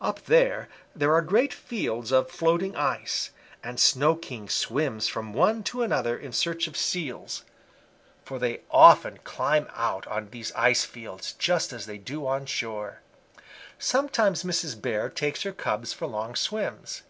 [0.00, 3.32] "Up there there are great fields of floating ice,
[3.62, 7.44] and Snow King swims from one to another in search of Seals,
[8.24, 13.00] for they often climb out on these ice fields, just as they do on shore.
[13.78, 14.80] Sometimes Mrs.
[14.80, 17.02] Bear takes her cubs for long swims.